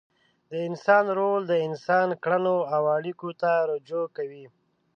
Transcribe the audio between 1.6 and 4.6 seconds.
انسان کړنو او اړیکو ته رجوع کوي.